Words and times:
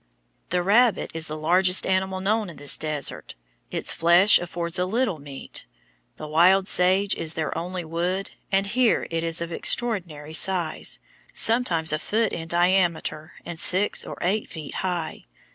"The 0.49 0.63
rabbit 0.63 1.11
is 1.13 1.27
the 1.27 1.37
largest 1.37 1.85
animal 1.85 2.21
known 2.21 2.49
in 2.49 2.55
this 2.55 2.75
desert, 2.75 3.35
its 3.69 3.93
flesh 3.93 4.39
affords 4.39 4.79
a 4.79 4.87
little 4.87 5.19
meat.... 5.19 5.65
The 6.15 6.27
wild 6.27 6.67
sage 6.67 7.13
is 7.13 7.35
their 7.35 7.55
only 7.55 7.85
wood, 7.85 8.31
and 8.51 8.65
here 8.65 9.05
it 9.11 9.23
is 9.23 9.41
of 9.41 9.51
extraordinary 9.51 10.33
size 10.33 10.97
sometimes 11.33 11.93
a 11.93 11.99
foot 11.99 12.33
in 12.33 12.47
diameter 12.47 13.33
and 13.45 13.59
six 13.59 14.03
or 14.03 14.17
eight 14.21 14.49
feet 14.49 14.73
high. 14.81 15.25